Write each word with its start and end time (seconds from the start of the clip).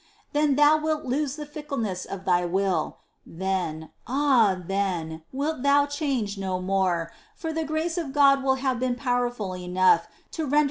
12. 0.31 0.47
Then 0.47 0.55
thou 0.55 0.79
wilt 0.79 1.05
lose 1.05 1.35
the 1.35 1.45
fickleness 1.45 2.05
of 2.05 2.25
thy 2.25 2.43
will; 2.43 2.97
then, 3.23 3.91
ah 4.07 4.59
then, 4.65 5.21
wilt 5.31 5.61
thou 5.61 5.85
change 5.85 6.39
no 6.39 6.59
more 6.59 7.11
for 7.35 7.53
the 7.53 7.63
grace 7.63 7.99
of 7.99 8.11
God 8.11 8.43
will 8.43 8.55
have 8.55 8.79
been 8.79 8.95
powerful 8.95 9.55
enough 9.55 10.07
to 10.31 10.41
render 10.45 10.49
thee 10.49 10.57
^ 10.57 10.59
Ps. 10.59 10.59